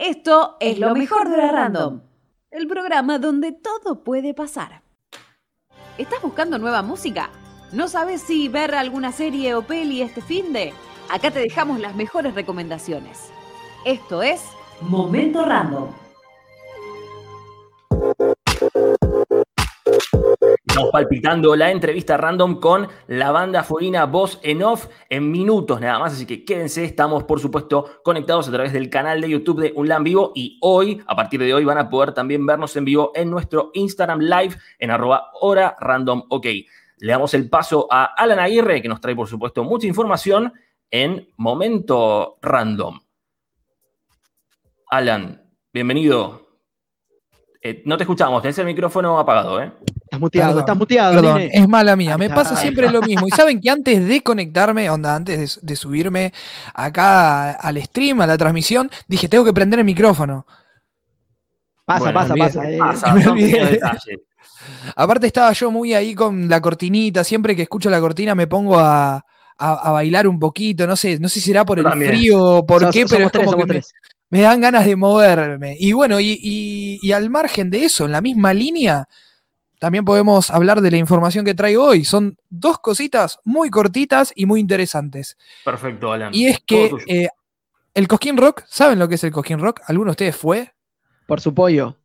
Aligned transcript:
Esto 0.00 0.56
es 0.60 0.78
lo 0.78 0.94
mejor 0.94 1.28
de 1.28 1.36
la 1.36 1.52
Random, 1.52 2.00
el 2.50 2.66
programa 2.66 3.18
donde 3.18 3.52
todo 3.52 4.02
puede 4.02 4.32
pasar. 4.32 4.80
¿Estás 5.98 6.22
buscando 6.22 6.58
nueva 6.58 6.80
música? 6.80 7.28
¿No 7.72 7.86
sabes 7.86 8.22
si 8.22 8.48
ver 8.48 8.74
alguna 8.74 9.12
serie 9.12 9.54
o 9.54 9.60
peli 9.60 10.00
este 10.00 10.22
fin 10.22 10.54
de? 10.54 10.72
Acá 11.10 11.30
te 11.30 11.40
dejamos 11.40 11.80
las 11.80 11.94
mejores 11.96 12.34
recomendaciones. 12.34 13.30
Esto 13.84 14.22
es 14.22 14.40
Momento 14.80 15.44
Random. 15.44 15.90
Palpitando 20.92 21.54
la 21.56 21.70
entrevista 21.70 22.16
random 22.16 22.60
con 22.60 22.88
la 23.06 23.30
banda 23.30 23.62
Forina 23.62 24.06
Voz 24.06 24.38
en 24.42 24.62
Off 24.62 24.88
en 25.08 25.30
minutos 25.30 25.80
nada 25.80 25.98
más, 25.98 26.14
así 26.14 26.26
que 26.26 26.44
quédense, 26.44 26.84
estamos 26.84 27.24
por 27.24 27.40
supuesto 27.40 28.00
conectados 28.02 28.48
a 28.48 28.52
través 28.52 28.72
del 28.72 28.88
canal 28.88 29.20
de 29.20 29.30
YouTube 29.30 29.60
de 29.60 29.72
Unlan 29.74 30.04
Vivo 30.04 30.32
y 30.34 30.58
hoy, 30.62 31.02
a 31.06 31.14
partir 31.16 31.40
de 31.40 31.52
hoy, 31.52 31.64
van 31.64 31.78
a 31.78 31.88
poder 31.88 32.12
también 32.12 32.46
vernos 32.46 32.74
en 32.76 32.84
vivo 32.84 33.12
en 33.14 33.30
nuestro 33.30 33.70
Instagram 33.74 34.20
Live 34.20 34.56
en 34.78 34.90
arroba 34.90 35.30
hora 35.40 35.76
random. 35.80 36.24
Le 36.98 37.12
damos 37.12 37.34
el 37.34 37.48
paso 37.48 37.86
a 37.90 38.04
Alan 38.04 38.38
Aguirre, 38.38 38.82
que 38.82 38.88
nos 38.88 39.00
trae 39.00 39.14
por 39.14 39.28
supuesto 39.28 39.64
mucha 39.64 39.86
información 39.86 40.52
en 40.90 41.28
Momento 41.36 42.38
Random. 42.42 43.00
Alan, 44.90 45.42
bienvenido. 45.72 46.49
Eh, 47.62 47.82
no 47.84 47.98
te 47.98 48.04
escuchamos, 48.04 48.40
tenés 48.40 48.58
el 48.58 48.64
micrófono 48.64 49.18
apagado, 49.18 49.62
¿eh? 49.62 49.70
Estás 50.04 50.18
muteado, 50.18 50.60
estás 50.60 50.76
muteado. 50.76 51.14
Perdón, 51.14 51.42
es 51.52 51.68
mala 51.68 51.94
mía. 51.94 52.16
Me 52.16 52.30
pasa 52.30 52.56
siempre 52.56 52.90
lo 52.90 53.02
mismo. 53.02 53.28
Y 53.28 53.30
saben 53.30 53.60
que 53.60 53.68
antes 53.68 54.08
de 54.08 54.22
conectarme, 54.22 54.88
onda, 54.88 55.14
antes 55.14 55.60
de, 55.62 55.76
subirme 55.76 56.32
acá 56.74 57.52
al 57.52 57.80
stream, 57.82 58.20
a 58.22 58.26
la 58.26 58.38
transmisión, 58.38 58.90
dije, 59.06 59.28
tengo 59.28 59.44
que 59.44 59.52
prender 59.52 59.78
el 59.78 59.84
micrófono. 59.84 60.46
Pasa, 61.84 62.12
pasa, 62.12 62.34
pasa. 62.34 63.14
Aparte 64.96 65.26
estaba 65.26 65.52
yo 65.52 65.70
muy 65.70 65.92
ahí 65.94 66.14
con 66.14 66.48
la 66.48 66.60
cortinita. 66.60 67.24
Siempre 67.24 67.54
que 67.54 67.62
escucho 67.62 67.90
la 67.90 68.00
cortina 68.00 68.34
me 68.34 68.46
pongo 68.46 68.78
a, 68.78 69.24
bailar 69.58 70.26
un 70.26 70.38
poquito. 70.38 70.86
No 70.86 70.96
sé, 70.96 71.18
no 71.18 71.28
sé 71.28 71.40
si 71.40 71.48
será 71.48 71.64
por 71.66 71.78
el 71.78 71.86
frío, 71.90 72.64
por 72.66 72.90
qué, 72.90 73.04
pero 73.06 73.26
es 73.26 73.32
como 73.32 73.56
que 73.56 73.66
me, 73.66 73.82
dan 74.38 74.60
ganas 74.60 74.86
de 74.86 74.94
moverme. 74.94 75.76
Y 75.80 75.92
bueno, 75.92 76.18
y 76.20 77.12
al 77.12 77.30
margen 77.30 77.70
de 77.70 77.84
eso, 77.84 78.04
en 78.04 78.12
la 78.12 78.20
misma 78.20 78.54
línea 78.54 79.08
también 79.80 80.04
podemos 80.04 80.50
hablar 80.50 80.82
de 80.82 80.90
la 80.90 80.98
información 80.98 81.42
que 81.42 81.54
traigo 81.54 81.82
hoy. 81.82 82.04
Son 82.04 82.36
dos 82.50 82.78
cositas 82.80 83.40
muy 83.44 83.70
cortitas 83.70 84.30
y 84.36 84.44
muy 84.44 84.60
interesantes. 84.60 85.38
Perfecto, 85.64 86.12
Alan. 86.12 86.34
Y 86.34 86.48
es 86.48 86.60
que 86.60 86.90
eh, 87.06 87.28
el 87.94 88.06
Cosquín 88.06 88.36
Rock, 88.36 88.62
¿saben 88.68 88.98
lo 88.98 89.08
que 89.08 89.14
es 89.14 89.24
el 89.24 89.32
Cosquín 89.32 89.58
Rock? 89.58 89.80
¿Alguno 89.86 90.10
de 90.10 90.10
ustedes 90.10 90.36
fue? 90.36 90.74
Por 91.26 91.40
su 91.40 91.54
pollo. 91.54 91.96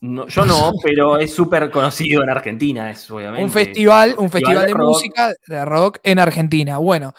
yo 0.00 0.46
no, 0.46 0.72
pero 0.82 1.18
es 1.18 1.34
súper 1.34 1.72
conocido 1.72 2.22
en 2.22 2.30
Argentina, 2.30 2.88
es 2.88 3.10
obviamente. 3.10 3.44
Un 3.44 3.50
festival, 3.50 4.14
un 4.16 4.30
festival, 4.30 4.66
de, 4.68 4.74
música 4.76 5.34
de 5.48 5.64
rock 5.64 5.98
en 6.04 6.20
Argentina. 6.20 6.78
Bueno, 6.78 7.14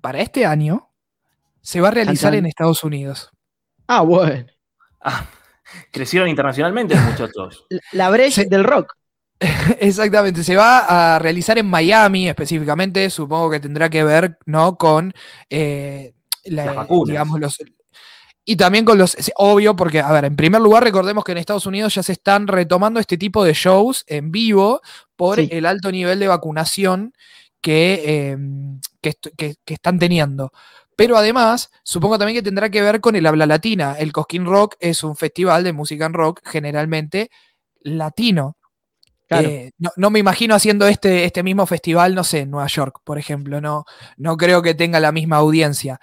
para 0.00 0.22
este 0.22 0.46
año 0.46 0.88
se 1.60 1.82
va 1.82 1.88
a 1.88 1.90
realizar 1.90 2.34
en 2.34 2.46
Estados 2.46 2.82
Unidos. 2.82 3.33
Ah, 3.86 4.02
bueno. 4.02 4.46
Ah, 5.00 5.26
Crecieron 5.90 6.28
internacionalmente 6.28 6.94
los 6.94 7.04
muchachos. 7.04 7.66
La 7.92 8.10
brecha 8.10 8.44
del 8.44 8.64
rock. 8.64 8.94
Exactamente, 9.80 10.44
se 10.44 10.56
va 10.56 11.14
a 11.14 11.18
realizar 11.18 11.58
en 11.58 11.66
Miami 11.66 12.28
específicamente, 12.28 13.10
supongo 13.10 13.50
que 13.50 13.60
tendrá 13.60 13.90
que 13.90 14.04
ver 14.04 14.38
¿no? 14.46 14.76
con 14.76 15.12
eh, 15.50 16.14
la, 16.44 16.86
digamos, 17.04 17.40
los, 17.40 17.58
y 18.44 18.56
también 18.56 18.84
con 18.84 18.98
los, 18.98 19.16
obvio, 19.36 19.74
porque, 19.74 20.00
a 20.00 20.12
ver, 20.12 20.26
en 20.26 20.36
primer 20.36 20.60
lugar, 20.60 20.84
recordemos 20.84 21.24
que 21.24 21.32
en 21.32 21.38
Estados 21.38 21.64
Unidos 21.64 21.94
ya 21.94 22.02
se 22.02 22.12
están 22.12 22.46
retomando 22.46 23.00
este 23.00 23.16
tipo 23.16 23.42
de 23.42 23.54
shows 23.54 24.04
en 24.06 24.30
vivo 24.30 24.82
por 25.16 25.40
el 25.40 25.64
alto 25.64 25.90
nivel 25.90 26.18
de 26.18 26.28
vacunación 26.28 27.14
que, 27.62 28.28
em, 28.30 28.80
que, 29.00 29.56
están 29.66 29.98
teniendo. 29.98 30.52
Pero 30.96 31.16
además, 31.16 31.70
supongo 31.82 32.18
también 32.18 32.36
que 32.36 32.42
tendrá 32.42 32.70
que 32.70 32.82
ver 32.82 33.00
con 33.00 33.16
el 33.16 33.26
habla 33.26 33.46
latina. 33.46 33.96
El 33.98 34.12
Cosquín 34.12 34.44
Rock 34.44 34.76
es 34.78 35.02
un 35.02 35.16
festival 35.16 35.64
de 35.64 35.72
música 35.72 36.06
en 36.06 36.14
rock 36.14 36.40
generalmente 36.44 37.30
latino. 37.80 38.56
Eh, 39.30 39.72
no, 39.96 40.10
me 40.10 40.20
imagino 40.20 40.54
haciendo 40.54 40.86
este, 40.86 41.24
este 41.24 41.42
mismo 41.42 41.66
festival, 41.66 42.14
no 42.14 42.22
sé, 42.22 42.40
en 42.40 42.50
Nueva 42.50 42.68
York, 42.68 43.00
por 43.02 43.18
ejemplo. 43.18 43.60
No, 43.60 43.84
no 44.16 44.36
creo 44.36 44.62
que 44.62 44.74
tenga 44.74 45.00
la 45.00 45.12
misma 45.12 45.36
audiencia. 45.36 45.98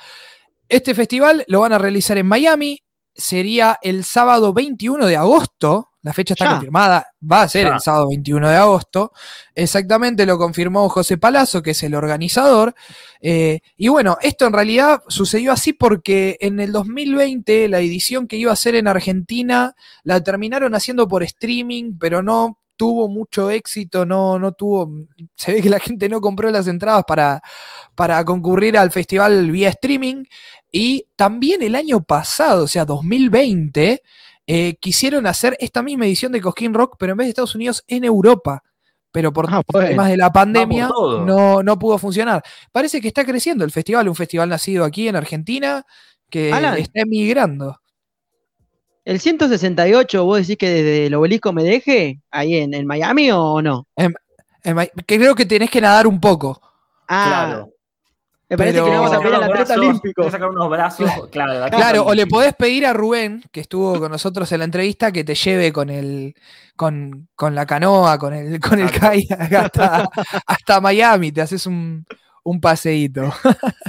Este 0.68 0.94
festival 0.96 1.46
lo 1.48 1.62
van 1.62 1.74
a 1.74 1.78
realizar 1.78 2.18
en 2.18 2.28
Miami. 2.28 2.80
Sería 3.14 3.78
el 3.82 4.04
sábado 4.04 4.54
21 4.54 5.06
de 5.06 5.18
agosto 5.18 5.91
la 6.04 6.14
fecha 6.14 6.34
está 6.34 6.50
confirmada, 6.50 7.14
va 7.30 7.44
a 7.44 7.48
ser 7.48 7.68
el 7.68 7.80
sábado 7.80 8.10
21 8.10 8.50
de 8.50 8.56
agosto. 8.56 9.14
Exactamente 9.54 10.26
lo 10.26 10.38
confirmó 10.38 10.90
José 10.90 11.18
Palazzo, 11.18 11.62
que 11.62 11.72
es 11.72 11.84
el 11.84 11.94
organizador. 11.94 12.74
Eh, 13.22 13.60
y 13.78 13.88
bueno, 13.88 14.18
esto 14.22 14.48
en 14.48 14.54
realidad 14.54 15.04
sucedió 15.08 15.52
así 15.52 15.74
porque 15.74 16.38
en 16.42 16.60
el 16.60 16.72
2020 16.72 17.68
la 17.68 17.80
edición 17.80 18.28
que 18.28 18.38
iba 18.38 18.52
a 18.52 18.56
ser 18.56 18.76
en 18.76 18.88
Argentina 18.88 19.76
la 20.04 20.24
terminaron 20.24 20.74
haciendo 20.74 21.08
por 21.08 21.22
streaming, 21.22 21.98
pero 22.00 22.24
no 22.24 22.58
tuvo 22.76 23.08
mucho 23.08 23.52
éxito, 23.52 24.08
no, 24.08 24.40
no 24.40 24.54
tuvo, 24.54 24.92
se 25.36 25.54
ve 25.54 25.62
que 25.62 25.70
la 25.70 25.80
gente 25.80 26.10
no 26.10 26.20
compró 26.20 26.50
las 26.50 26.68
entradas 26.68 27.04
para, 27.08 27.40
para 27.94 28.26
concurrir 28.26 28.76
al 28.76 28.90
festival 28.90 29.52
vía 29.52 29.70
streaming. 29.70 30.24
Y 30.72 31.06
también 31.16 31.62
el 31.62 31.76
año 31.76 32.02
pasado, 32.02 32.64
o 32.64 32.68
sea, 32.68 32.86
2020, 32.86 34.02
eh, 34.48 34.76
quisieron 34.80 35.28
hacer 35.28 35.56
esta 35.60 35.82
misma 35.82 36.06
edición 36.06 36.32
de 36.32 36.42
Cosquín 36.42 36.74
Rock, 36.74 36.96
pero 37.00 37.14
en 37.14 37.18
vez 37.18 37.26
de 37.28 37.30
Estados 37.30 37.56
Unidos, 37.56 37.84
en 37.88 38.04
Europa. 38.04 38.64
Pero 39.12 39.34
por 39.34 39.48
ah, 39.50 39.62
temas 39.72 40.10
de 40.10 40.16
la 40.16 40.32
pandemia 40.32 40.88
no, 40.88 41.62
no 41.62 41.80
pudo 41.80 41.98
funcionar. 41.98 42.42
Parece 42.72 43.02
que 43.02 43.10
está 43.10 43.26
creciendo 43.26 43.66
el 43.66 43.72
festival, 43.72 44.08
un 44.08 44.16
festival 44.16 44.48
nacido 44.48 44.86
aquí 44.86 45.08
en 45.08 45.18
Argentina 45.18 45.86
que 46.30 46.50
está 46.50 47.02
emigrando. 47.02 47.82
¿El 49.04 49.20
168 49.20 50.24
vos 50.24 50.40
decís 50.40 50.58
que 50.58 50.70
desde 50.70 51.08
el 51.08 51.16
obelisco 51.16 51.52
me 51.52 51.64
deje 51.64 52.22
ahí 52.30 52.56
en, 52.56 52.86
Miami 52.86 53.32
o 53.32 53.62
no? 53.62 53.88
creo 55.06 55.36
que 55.36 55.46
tenés 55.46 55.70
que 55.70 55.82
nadar 55.82 56.08
un 56.08 56.20
poco. 56.20 56.62
Ah, 57.08 57.48
claro. 57.48 57.70
Me 58.52 58.58
parece 58.58 58.84
que 58.84 58.90
le 58.90 58.98
vamos 58.98 59.14
a 59.14 59.20
pedir 59.22 59.36
al 59.36 59.44
atleta 59.44 59.74
olímpico. 59.76 60.30
sacar 60.30 60.50
unos 60.50 60.70
brazos, 60.70 61.10
claro. 61.32 61.70
Claro, 61.70 62.04
o 62.06 62.14
le 62.14 62.28
podés 62.28 62.54
pedir 62.54 62.86
a 62.86 62.92
Rubén, 62.92 63.42
que 63.50 63.62
estuvo 63.62 63.98
con 63.98 64.12
nosotros 64.12 64.52
en 64.52 64.60
la 64.60 64.66
entrevista, 64.66 65.10
que 65.10 65.24
te 65.24 65.36
lleve 65.36 65.72
con 65.72 65.90
el 65.90 66.36
con, 66.76 67.30
la 67.40 67.66
canoa, 67.66 68.18
con 68.18 68.34
el, 68.34 68.60
con 68.60 68.78
el 68.78 68.92
kayak 68.92 69.54
hasta, 69.54 70.10
hasta 70.46 70.82
Miami, 70.82 71.32
te 71.32 71.40
haces 71.40 71.66
un, 71.66 72.06
un 72.44 72.60
paseíto. 72.60 73.32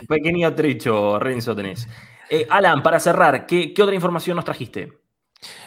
Un 0.00 0.06
pequeño 0.06 0.54
trecho, 0.54 1.18
Renzo, 1.18 1.56
tenés. 1.56 1.88
Eh, 2.30 2.46
Alan, 2.48 2.84
para 2.84 3.00
cerrar, 3.00 3.46
¿qué, 3.46 3.74
¿qué 3.74 3.82
otra 3.82 3.96
información 3.96 4.36
nos 4.36 4.44
trajiste? 4.44 5.01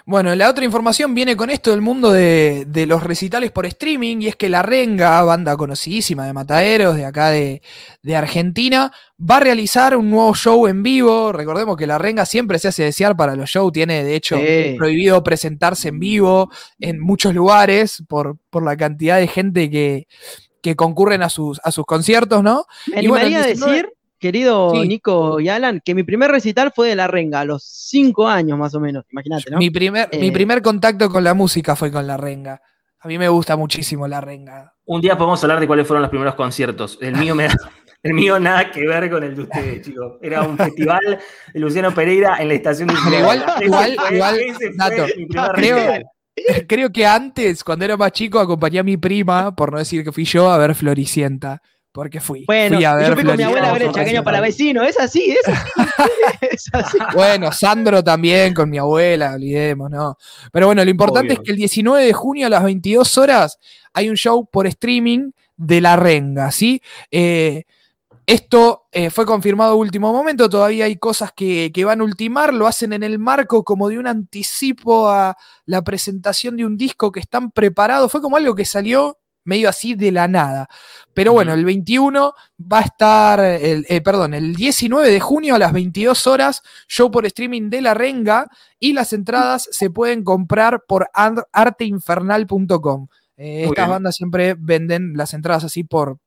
Bueno, 0.07 0.35
la 0.35 0.51
otra 0.51 0.63
información 0.63 1.15
viene 1.15 1.35
con 1.35 1.49
esto 1.49 1.71
del 1.71 1.81
mundo 1.81 2.11
de, 2.11 2.85
los 2.87 3.01
recitales 3.01 3.51
por 3.51 3.65
streaming, 3.65 4.17
y 4.21 4.27
es 4.27 4.35
que 4.35 4.49
La 4.49 4.61
Renga, 4.61 5.21
banda 5.23 5.57
conocidísima 5.57 6.27
de 6.27 6.33
Mataderos 6.33 6.95
de 6.95 7.05
acá 7.05 7.31
de, 7.31 7.61
Argentina, 8.15 8.91
va 9.19 9.37
a 9.37 9.39
realizar 9.39 9.97
un 9.97 10.11
nuevo 10.11 10.35
show 10.35 10.67
en 10.67 10.83
vivo. 10.83 11.31
Recordemos 11.31 11.75
que 11.75 11.87
La 11.87 11.97
Renga 11.97 12.25
siempre 12.25 12.59
se 12.59 12.67
hace 12.67 12.83
desear 12.83 13.17
para 13.17 13.35
los 13.35 13.49
shows, 13.49 13.73
tiene 13.73 14.03
de 14.03 14.15
hecho 14.15 14.37
prohibido 14.77 15.23
presentarse 15.23 15.89
en 15.89 15.99
vivo 15.99 16.51
en 16.79 16.99
muchos 16.99 17.33
lugares 17.33 18.03
por, 18.07 18.37
por 18.51 18.63
la 18.63 18.77
cantidad 18.77 19.17
de 19.17 19.27
gente 19.27 19.71
que, 19.71 20.07
que 20.61 20.75
concurren 20.75 21.23
a 21.23 21.29
sus, 21.29 21.59
a 21.63 21.71
sus 21.71 21.85
conciertos, 21.85 22.43
¿no? 22.43 22.65
Me 22.93 23.01
y 23.01 23.07
bueno, 23.07 23.41
decir 23.41 23.89
querido 24.25 24.73
Nico 24.73 25.39
y 25.39 25.49
Alan, 25.49 25.79
que 25.85 25.93
mi 25.93 26.01
primer 26.01 26.31
recital 26.31 26.71
fue 26.75 26.89
de 26.89 26.95
La 26.95 27.05
Renga, 27.05 27.41
a 27.41 27.45
los 27.45 27.63
cinco 27.63 28.27
años 28.27 28.57
más 28.57 28.73
o 28.73 28.79
menos, 28.79 29.05
imagínate, 29.11 29.51
¿no? 29.51 29.59
Mi 29.59 29.69
primer, 29.69 30.09
mi 30.13 30.29
eh, 30.29 30.31
primer 30.31 30.63
contacto 30.63 31.11
con 31.11 31.23
la 31.23 31.35
música 31.35 31.75
fue 31.75 31.91
con 31.91 32.07
La 32.07 32.17
Renga. 32.17 32.59
A 33.01 33.07
mí 33.07 33.19
me 33.19 33.29
gusta 33.29 33.55
muchísimo 33.55 34.07
La 34.07 34.21
Renga. 34.21 34.73
Un 34.85 34.99
día 34.99 35.15
podemos 35.15 35.43
hablar 35.43 35.59
de 35.59 35.67
cuáles 35.67 35.85
fueron 35.85 36.01
los 36.01 36.09
primeros 36.09 36.33
conciertos. 36.33 36.97
El 37.01 37.17
mío 37.17 37.35
me 37.35 37.49
El 38.01 38.15
mío 38.15 38.39
nada 38.39 38.71
que 38.71 38.87
ver 38.87 39.11
con 39.11 39.23
el 39.23 39.35
de 39.35 39.43
ustedes, 39.43 39.85
chicos. 39.85 40.13
Era 40.23 40.41
un 40.41 40.57
festival 40.57 41.19
de 41.53 41.59
Luciano 41.59 41.93
Pereira 41.93 42.37
en 42.39 42.47
la 42.47 42.55
estación 42.55 42.87
de 42.87 42.95
Igual, 42.95 43.45
igual, 43.61 43.97
igual, 44.11 44.39
creo, 45.53 46.01
creo 46.67 46.91
que 46.91 47.05
antes, 47.05 47.63
cuando 47.63 47.85
era 47.85 47.95
más 47.95 48.11
chico, 48.11 48.39
acompañé 48.39 48.79
a 48.79 48.83
mi 48.83 48.97
prima, 48.97 49.55
por 49.55 49.71
no 49.71 49.77
decir 49.77 50.03
que 50.03 50.11
fui 50.11 50.25
yo, 50.25 50.49
a 50.49 50.57
ver 50.57 50.73
Floricienta 50.73 51.61
porque 51.95 52.19
fui. 52.19 52.43
Bueno, 52.45 52.75
fui 52.75 52.83
a 52.83 52.93
ver 52.93 53.07
yo 53.07 53.13
fui 53.15 53.23
con 53.23 53.37
mi 53.37 53.43
abuela 53.43 53.69
a 53.69 53.73
ver 53.73 53.83
el 53.83 53.91
chaqueño 53.93 54.21
para 54.21 54.41
vecino, 54.41 54.83
es 54.83 54.99
así, 54.99 55.33
es 56.51 56.69
así. 56.73 56.97
Bueno, 57.15 57.53
Sandro 57.53 58.03
también 58.03 58.53
con 58.53 58.69
mi 58.69 58.77
abuela, 58.77 59.31
olvidemos, 59.35 59.89
¿no? 59.89 60.17
Pero 60.51 60.65
bueno, 60.65 60.83
lo 60.83 60.91
importante 60.91 61.35
es 61.35 61.39
que 61.39 61.51
el 61.51 61.57
19 61.57 62.05
de 62.05 62.11
junio 62.11 62.47
a 62.47 62.49
las 62.49 62.65
22 62.65 63.17
horas 63.17 63.59
hay 63.93 64.09
un 64.09 64.17
show 64.17 64.45
por 64.45 64.67
streaming 64.67 65.31
de 65.55 65.79
La 65.79 65.95
Renga, 65.95 66.51
¿sí? 66.51 66.81
Eh, 67.09 67.63
Esto 68.25 68.87
eh, 68.91 69.09
fue 69.09 69.25
confirmado 69.25 69.71
a 69.71 69.75
último 69.75 70.11
momento, 70.11 70.49
todavía 70.49 70.85
hay 70.85 70.97
cosas 70.97 71.31
que, 71.33 71.71
van 71.85 72.01
a 72.01 72.03
ultimar, 72.03 72.53
lo 72.53 72.67
hacen 72.67 72.91
en 72.91 73.03
el 73.03 73.19
marco 73.19 73.63
como 73.63 73.87
de 73.87 73.99
un 73.99 74.07
anticipo 74.07 75.07
a 75.07 75.37
la 75.65 75.81
presentación 75.81 76.57
de 76.57 76.65
un 76.65 76.75
disco 76.75 77.09
que 77.13 77.21
están 77.21 77.51
preparados, 77.51 78.11
fue 78.11 78.21
como 78.21 78.35
algo 78.35 78.53
que 78.53 78.65
salió 78.65 79.17
medio 79.45 79.69
así 79.69 79.95
de 79.95 80.11
la 80.11 80.27
nada. 80.27 80.67
Pero 81.13 81.31
bueno, 81.31 81.53
el 81.53 81.63
21 81.63 82.33
va 82.59 82.79
a 82.79 82.81
estar, 82.81 83.39
el, 83.39 83.85
eh, 83.87 84.01
perdón, 84.01 84.33
el 84.33 84.55
19 84.55 85.09
de 85.09 85.19
junio 85.21 85.55
a 85.55 85.59
las 85.59 85.71
22 85.71 86.27
horas, 86.27 86.61
show 86.87 87.09
por 87.09 87.25
streaming 87.25 87.69
de 87.69 87.81
La 87.81 87.93
Renga 87.93 88.47
y 88.79 88.93
las 88.93 89.13
entradas 89.13 89.69
se 89.71 89.89
pueden 89.89 90.23
comprar 90.23 90.83
por 90.85 91.09
arteinfernal.com. 91.13 93.07
Eh, 93.37 93.65
estas 93.65 93.89
bandas 93.89 94.15
siempre 94.15 94.55
venden 94.57 95.13
las 95.15 95.33
entradas 95.33 95.63
así 95.63 95.83
por, 95.83 96.19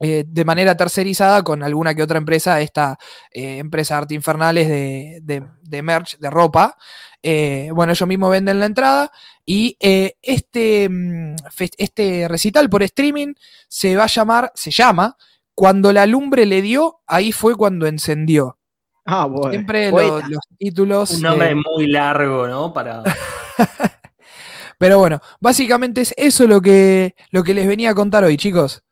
eh, 0.00 0.24
de 0.26 0.44
manera 0.44 0.76
tercerizada 0.76 1.42
con 1.42 1.62
alguna 1.62 1.94
que 1.94 2.02
otra 2.02 2.18
empresa, 2.18 2.60
esta 2.60 2.98
eh, 3.32 3.58
empresa 3.58 3.98
Arte 3.98 4.14
Infernales 4.14 4.68
de, 4.68 5.20
de, 5.60 5.82
merch, 5.82 6.18
de 6.18 6.30
ropa. 6.30 6.76
Eh, 7.20 7.70
bueno, 7.74 7.92
ellos 7.92 8.08
mismos 8.08 8.30
venden 8.30 8.60
la 8.60 8.66
entrada 8.66 9.10
y 9.44 9.76
este, 9.80 10.88
mm, 10.88 11.34
este 11.78 12.28
recital 12.28 12.70
por 12.70 12.84
streaming 12.84 13.34
se 13.66 13.96
va 13.96 14.04
a 14.04 14.08
llamar, 14.08 14.52
se 14.54 14.70
llama, 14.70 15.16
Cuando 15.54 15.92
la 15.92 16.06
lumbre 16.06 16.46
le 16.46 16.62
dio, 16.62 17.00
ahí 17.06 17.32
fue 17.32 17.56
cuando 17.56 17.88
encendió. 17.88 18.58
Ah, 19.04 19.24
bueno. 19.24 19.50
Siempre 19.50 19.90
los, 19.90 20.22
títulos. 20.58 21.10
Un 21.12 21.22
nombre 21.22 21.54
muy 21.54 21.88
largo, 21.88 22.46
¿no? 22.46 22.72
Para. 22.72 23.02
Pero 24.78 24.98
bueno, 25.00 25.20
básicamente 25.40 26.02
es 26.02 26.14
eso 26.16 26.46
lo 26.46 26.60
que, 26.60 27.16
lo 27.30 27.42
que 27.42 27.54
les 27.54 27.66
venía 27.66 27.90
a 27.90 27.94
contar 27.94 28.22
hoy, 28.22 28.36
chicos. 28.36 28.84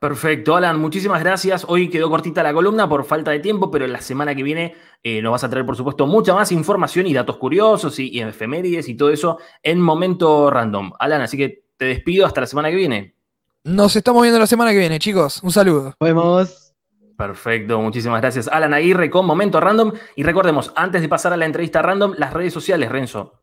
Perfecto, 0.00 0.56
Alan, 0.56 0.80
muchísimas 0.80 1.20
gracias. 1.20 1.66
Hoy 1.68 1.90
quedó 1.90 2.08
cortita 2.08 2.42
la 2.42 2.54
columna 2.54 2.88
por 2.88 3.04
falta 3.04 3.32
de 3.32 3.38
tiempo, 3.38 3.70
pero 3.70 3.86
la 3.86 4.00
semana 4.00 4.34
que 4.34 4.42
viene 4.42 4.74
eh, 5.02 5.20
nos 5.20 5.32
vas 5.32 5.44
a 5.44 5.50
traer, 5.50 5.66
por 5.66 5.76
supuesto, 5.76 6.06
mucha 6.06 6.32
más 6.32 6.50
información 6.52 7.06
y 7.06 7.12
datos 7.12 7.36
curiosos 7.36 7.98
y, 7.98 8.08
y, 8.08 8.22
efemérides 8.22 8.88
y 8.88 8.96
todo 8.96 9.10
eso 9.10 9.38
en 9.62 9.78
momento 9.78 10.50
random. 10.50 10.92
Alan, 10.98 11.20
así 11.20 11.36
que 11.36 11.64
te 11.76 11.84
despido 11.84 12.24
hasta 12.24 12.40
la 12.40 12.46
semana 12.46 12.70
que 12.70 12.76
viene. 12.76 13.14
Nos 13.62 13.94
estamos 13.94 14.22
viendo 14.22 14.38
la 14.38 14.46
semana 14.46 14.70
que 14.70 14.78
viene, 14.78 14.98
chicos. 14.98 15.42
Un 15.42 15.52
saludo. 15.52 15.94
Nos 16.00 16.08
vemos. 16.08 16.72
Perfecto, 17.18 17.78
muchísimas 17.78 18.22
gracias. 18.22 18.48
Alan 18.48 18.72
Aguirre 18.72 19.10
con 19.10 19.26
Momento 19.26 19.60
Random. 19.60 19.92
Y 20.16 20.22
recordemos, 20.22 20.72
antes 20.76 21.02
de 21.02 21.08
pasar 21.10 21.34
a 21.34 21.36
la 21.36 21.44
entrevista 21.44 21.82
random, 21.82 22.14
las 22.16 22.32
redes 22.32 22.54
sociales, 22.54 22.90
Renzo. 22.90 23.39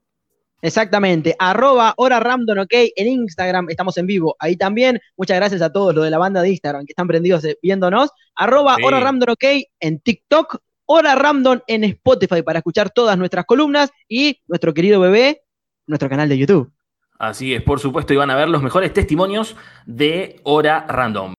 Exactamente, 0.62 1.36
arroba 1.38 1.94
hora 1.98 2.19
random, 2.19 2.59
ok, 2.59 2.74
en 2.95 3.07
Instagram 3.07 3.69
estamos 3.69 3.95
en 3.98 4.07
vivo, 4.07 4.36
ahí 4.39 4.56
también, 4.56 5.00
muchas 5.15 5.38
gracias 5.38 5.62
a 5.62 5.71
todos 5.71 5.94
los 5.94 6.04
de 6.04 6.09
la 6.09 6.18
banda 6.18 6.42
de 6.42 6.50
Instagram 6.50 6.86
que 6.86 6.94
están 6.94 7.07
prendidos 7.07 7.44
eh, 7.45 7.59
viéndonos, 7.62 8.09
arroba 8.33 8.75
hora 8.83 9.00
random, 9.00 9.33
ok, 9.33 9.44
en 9.80 10.00
TikTok, 10.00 10.57
hora 10.86 11.13
random 11.13 11.59
en 11.68 11.83
Spotify 11.83 12.42
para 12.42 12.59
escuchar 12.59 12.89
todas 12.89 13.18
nuestras 13.19 13.45
columnas 13.45 13.92
y 14.07 14.42
nuestro 14.48 14.74
querido 14.74 15.00
bebé, 15.00 15.44
nuestro 15.86 16.09
canal 16.09 16.27
de 16.27 16.39
YouTube. 16.39 16.71
Así 17.19 17.54
es, 17.54 17.62
por 17.62 17.80
supuesto, 17.80 18.13
y 18.13 18.18
van 18.18 18.31
a 18.31 18.36
ver 18.36 18.50
los 18.50 18.63
mejores 18.63 18.94
testimonios 18.94 19.56
de 19.86 20.39
Hora 20.44 20.86
Random. 20.88 21.36